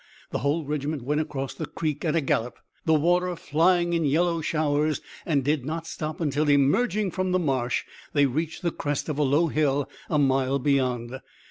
[0.31, 4.41] The whole regiment went across the creek at a gallop the water flying in yellow
[4.41, 7.83] showers and did not stop until, emerging from the marsh,
[8.13, 11.21] they reached the crest of a low hill a mile beyond.